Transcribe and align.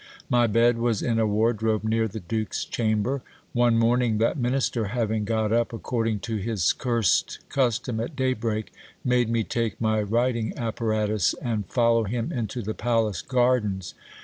My 0.31 0.47
bed 0.47 0.79
was 0.79 1.03
in 1.03 1.19
a 1.19 1.27
wardrobe 1.27 1.83
near 1.83 2.07
the 2.07 2.19
duke's 2.19 2.65
chamber. 2.65 3.21
One 3.53 3.77
morning 3.77 4.17
that 4.17 4.35
minister, 4.35 4.85
having 4.85 5.25
got 5.25 5.53
up 5.53 5.73
according 5.73 6.21
to 6.21 6.37
his 6.37 6.73
cursed 6.73 7.37
custom 7.49 7.99
at 7.99 8.15
daybreak, 8.15 8.71
made 9.05 9.29
me 9.29 9.43
take 9.43 9.79
my 9.79 10.01
writing 10.01 10.57
apparatus, 10.57 11.35
and 11.39 11.67
follow 11.67 12.05
him 12.05 12.31
into 12.31 12.63
the 12.63 12.73
palace 12.73 13.21
gardens. 13.21 13.93